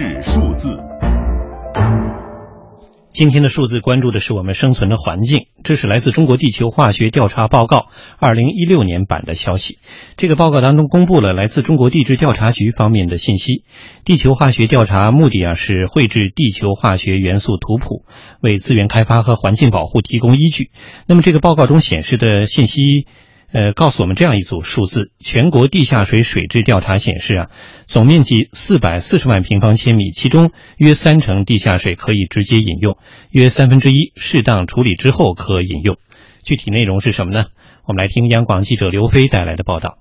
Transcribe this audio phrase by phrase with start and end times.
[0.00, 0.78] 日数字。
[3.12, 7.88] 今天的数字关注的是我们生存的环境，这是来自中国地球化学调查报告
[8.18, 9.76] 二零一六年版的消息。
[10.16, 13.64] 这个报告当中公布了来自中国地质调查局方面的信息。
[14.06, 18.06] 地球化学调查目的啊是绘制地球化学元素图谱，
[18.40, 20.70] 为资源开发和环境保护提供依据。
[21.06, 23.06] 那么这个报告中显示的信息。
[23.52, 27.50] 呃，告诉我们这样一组数字：全国地下水水质调查显示啊，
[27.86, 32.96] 总面积四百四十万平方千米，其中约三成地下水可以直接饮用，
[33.30, 35.96] 约三分之一适当处理之后可饮用。
[36.44, 37.46] 具体内容是什么呢？
[37.86, 39.98] 我们来听央广记者刘飞带来的报道。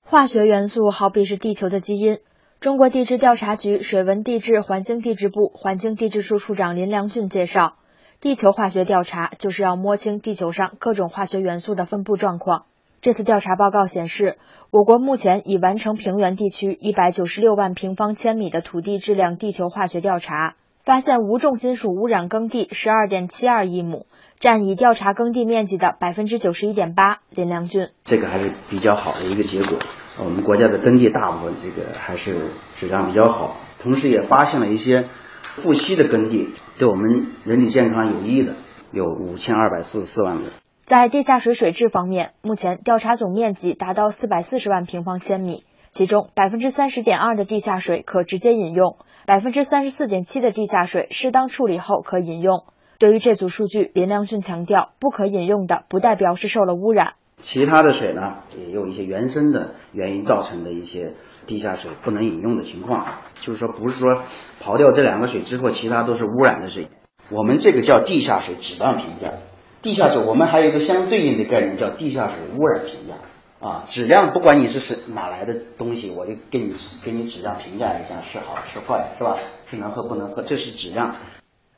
[0.00, 2.18] 化学元素好比是地球的基因。
[2.60, 7.76] 中国地质调查局水文地质环境地质部环境地质处处长林良俊介绍，
[8.20, 12.66] 地球化学调查就是要摸清地球上各种化学元素的分布状况。
[13.06, 14.36] 这次调查报告显示，
[14.72, 24.06] 我国目前已完成平原地区一百九十六万平方千米的土地质量地球化学调查，发现无重金属污染耕地十二点七二亿亩，
[24.40, 27.20] 占已调查耕地面积的百分之九十一点八。
[27.30, 29.78] 林良俊，这个还是比较好的一个结果。
[30.18, 35.06] 我们国家的耕地大部分这个还是质量比较好，同时也发现了一些
[35.42, 38.56] 富硒的耕地，对我们人体健康有益的
[38.90, 40.42] 有五千二百四十四万个。
[40.86, 52.62] 在地下水水质方面，目前调查总面积达到四百四十万平方千米，其中百分之三十点二的地下水可直接饮用，百分之三十四点七的地下水适当处理后可饮用。
[52.98, 61.14] 对于这组数据，林良俊强调，不可饮用的不代表是受了污染，其他的水呢也有一些原生的原因造成的一些
[61.48, 63.06] 地下水不能饮用的情况，
[63.40, 64.22] 就是说不是说
[64.62, 66.90] 刨掉这两个水之后，其他都是污染的水。
[67.32, 69.32] 我们这个叫地下水质量评价。
[69.86, 73.14] 地下水，我们还有一个相对应的概念，叫地下水污染评价
[73.64, 73.84] 啊。
[73.86, 79.36] 质量不管你是是哪来的东西，我就给你给你质量评价一下，是好是坏，是吧？
[79.68, 81.14] 是能喝不能喝，这是质量。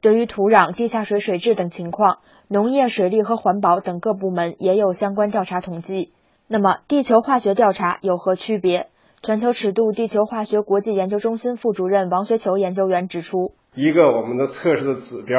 [0.00, 6.14] 对于土壤、地下水水质等情况，农业、水利和环保等各部门也有相关调查统计。
[6.48, 8.88] 那么，地球化学调查有何区别？
[9.20, 15.38] 全球尺度地球化学国际研究中心副主任王学球研究员指出，一个我们的测试的指标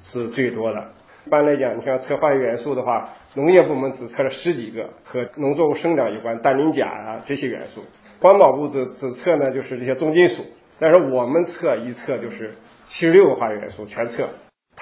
[0.00, 0.88] 是最多的。
[1.24, 7.82] 一般来讲，你像测化学元素的话，农业部门只测了十几个和农作物生长有关，氮磷钾啊这些元素；
[8.20, 10.42] 环保部只只测呢就是这些重金属。
[10.80, 14.30] 但是我们测一测就是七十六个化学元素全测。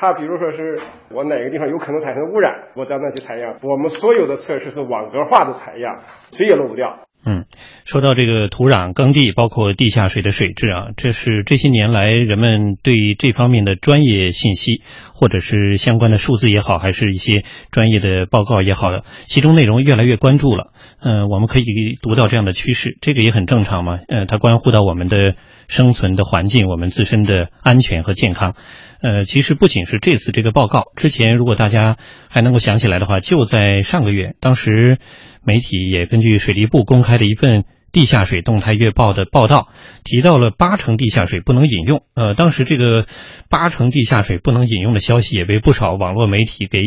[0.01, 0.81] 它比如说是
[1.11, 3.59] 我哪个地方有可能产生污染，我到那去采样。
[3.61, 5.99] 我们所有的测试是网格化的采样，
[6.33, 7.01] 谁也漏不掉。
[7.27, 7.45] 嗯，
[7.85, 14.81] 说到这个土壤、耕地，包括地下水的水质啊，这是这些年来人们对这方面的专业信息，
[15.13, 20.71] 或者是相关的数字也好，还是一些专业的报告也好的，其中内容越来越关注了。
[21.03, 21.65] 嗯，我们可以
[22.03, 23.99] 读到这样的趋势，这个也很正常嘛。
[24.09, 25.35] 呃，它关乎到我们的
[25.67, 28.55] 生存的环境，我们自身的安全和健康。
[29.01, 31.97] 呃，其实不仅是这次这个报告，之前如果大家
[32.29, 34.99] 还能够想起来的话，就在上个月，当时
[35.43, 39.69] 媒体也根据水利部公开的一份地下水动态月报的报道，
[40.05, 42.05] 提到了八成地下水不能饮用。
[42.15, 43.07] 呃，当时这个
[43.49, 46.83] 八成地下水不能饮用的消息也被不少网络媒体给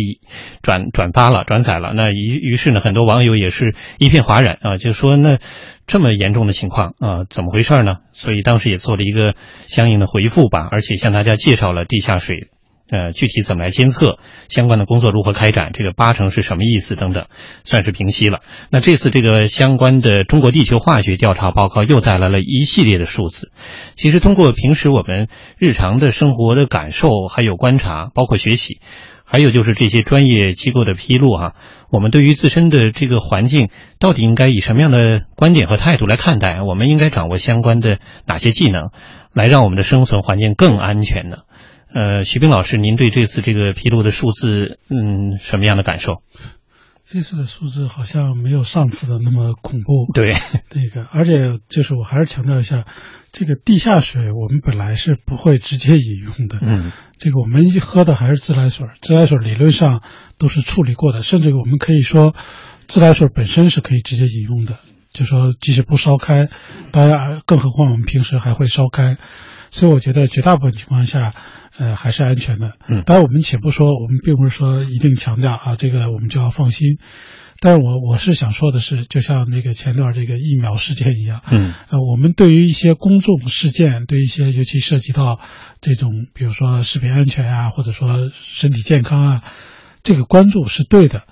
[0.61, 1.93] 转转发了、转载了。
[1.93, 5.39] 那于于是呢，很多网友也是一片哗然啊，就说那。
[5.85, 7.97] 这么严重的情况啊，怎么回事呢？
[8.13, 9.35] 所以当时也做了一个
[9.67, 12.47] 相应的回复吧，而且向大家介绍了地下水，
[12.89, 17.25] 呃，具体怎么来监测，相关的工作如何开展，这个八成是什么意思等等，
[17.63, 18.41] 算是平息了。
[18.69, 23.51] 那这次这个相关的中国地球化学调查报告又带来了一系列的数字。
[23.95, 25.27] 其实通过平时我们
[25.57, 28.79] 日常的生活的感受，还有观察，包括学习。
[29.25, 31.55] 还有就是这些专业机构的披露哈，
[31.89, 36.61] 我们对于自身的这个环境到底应该以什么样的观点和态度来看待？
[36.61, 38.89] 我们应该掌握相关的哪些技能，
[39.31, 41.37] 来让我们的生存环境更安全呢？
[41.93, 46.23] 呃，徐冰老师，您对这次这个披露的数字，嗯，什么样的感受？
[47.05, 50.11] 这次的数字好像没有上次的那么恐怖。
[50.11, 50.33] 对，
[50.73, 52.85] 那个，而且就是我还是强调一下，
[53.31, 56.57] 这个地下水我们本来是不会直接饮用的。
[56.63, 60.01] 嗯，这个我们喝的还是自来水，自来水理论上
[60.39, 62.33] 都是处理过的，甚至我们可以说，
[62.87, 64.79] 自来水本身是可以直接饮用的，
[65.11, 66.49] 就说即使不烧开，
[66.91, 69.17] 当然，更何况我们平时还会烧开，
[69.69, 71.35] 所以我觉得绝大部分情况下。
[71.77, 72.73] 呃，还是安全的。
[72.87, 76.97] 嗯，当然我们且不说，我们并不是说一定强调啊，这个我们就要放心。
[77.59, 85.39] 但是我我是想说的是，就像那个前段这个疫苗事件一样，嗯，呃，我们对于一些公众事件，对一些尤其涉及到
[85.79, 89.43] 这种，比如说食品安全啊，或者说身体健康啊，
[90.03, 91.23] 这个关注是对的。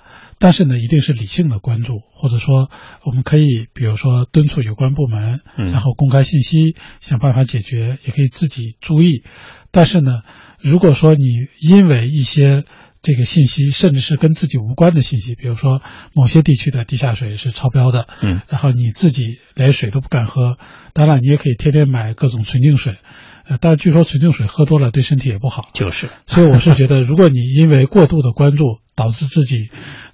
[0.42, 2.68] 但是呢，一定是理性的关注，或者说，
[3.06, 9.22] 我们可以比如说敦促有关部门，然后公开信息，想办法解决，也可以自己注意。
[9.70, 10.22] 但是呢，
[10.60, 11.24] 如果说你
[11.60, 12.64] 因为一些
[13.02, 15.80] 这个信息，甚至是跟自己无关的信息，比如说
[16.12, 20.58] 某些地区的地下水是超标的，嗯，然后你自己连水都不敢喝，
[20.92, 22.96] 当然你也可以天天买各种纯净水。
[23.44, 26.10] 呃，但是据说纯净水喝多了对身体也不好，就是。
[26.26, 29.68] 所以我是觉得，如果你因为过度的关注导致自己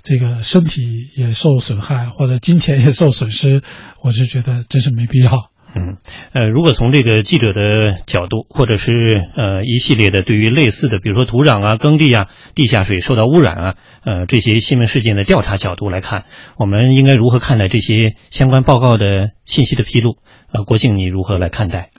[0.08, 3.62] 这个身体也受损害，或者金钱也受损失，
[4.02, 5.50] 我是觉得真是没必要。
[5.74, 5.98] 嗯，
[6.32, 16.24] 呃，如果从这个记者的角度，或者是呃一系列的对于类似的，比如说土壤啊、耕地啊、地下水受到污染啊，呃这些新闻事件的调查角度来看，
[16.56, 20.16] 我们应该如何看待这些相关报告的信息的披露？
[20.50, 21.90] 呃，国庆你如何来看待？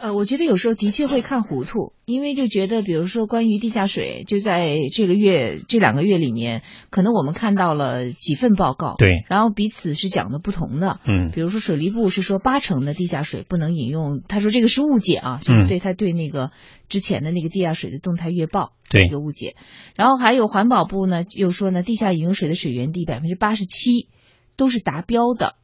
[0.00, 16.50] 呃，我觉得有时候的确会看糊涂，因为就觉得，比如说关于地下水，就在这个月这两个月里面，可能我们看到了几份报告，对，然后彼此是讲的不同的，嗯，比如说水利部是说八成的地下水不能饮用，他说这个是误解啊，就是对他对那个
[16.88, 19.04] 之前的那个地下水的动态月报对。
[19.04, 19.54] 一个误解，
[19.96, 24.08] 然后还有环保部呢又说呢，地下饮用水的水源地百分之八十七
[24.56, 25.56] 都是达标的。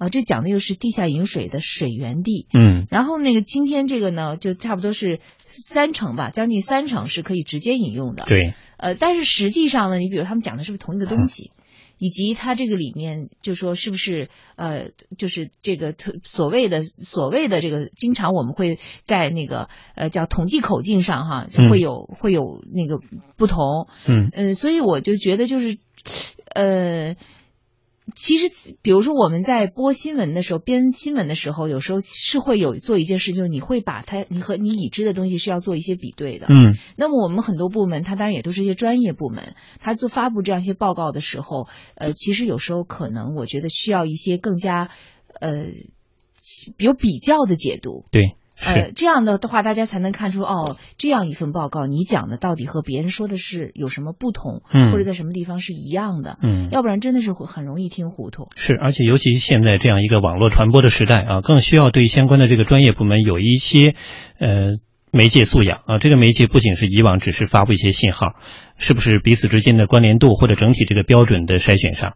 [0.00, 11.50] 啊，这讲的又是地下饮水的水源地，嗯，然后那个今天这个呢，就差不多是三成吧，将近三成是可以直接饮用的，对，呃，但是实际上呢，你比如他们讲的是不是同一个东西，
[11.98, 14.88] 以及它这个里面就说是不是呃，
[15.18, 22.98] 就是这个特所谓的所谓的这个，经常我们会在那个呃叫统计口径上哈，会有会有那个
[23.36, 24.30] 不同，嗯。
[24.32, 25.76] 嗯，所以我就觉得就是
[26.54, 27.16] 呃。
[28.14, 36.46] 其实，比如说我们在播新闻的时候，编新闻的时候，有时候是会有做一件事，就是你会把它，你和你已知的东西是要做一些比对的。
[36.48, 36.74] 嗯。
[36.96, 44.90] 那么我们很多部门，它当然也都是一些专业部门，它做发布这样一些报告的时候，呃，其实有时候可能我觉得需要一些更加，
[45.40, 45.66] 呃，
[46.78, 48.04] 有比较的解读。
[48.10, 48.36] 对。
[48.64, 58.48] 呃，这样的的话，大家才能看出哦，这样一份报告，你讲的到底和别人说的是有什么不同，嗯，或者在什么地方是一样的，嗯，要不然真的是会很容易听糊涂。
[58.56, 63.94] 是，而且尤其现在这样一个网络传播的时代啊，更需要对相关的这个专业部门有一些
[64.38, 64.76] 呃
[65.10, 65.80] 媒介素养。
[65.86, 65.98] 啊。
[65.98, 68.34] 这个媒介不仅是以往只是发布一些信号，
[68.76, 72.14] 是不是彼此之间的关联度或者整体这个标准的筛选上